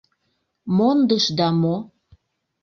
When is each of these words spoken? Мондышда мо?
Мондышда 0.77 1.47
мо? 1.61 1.75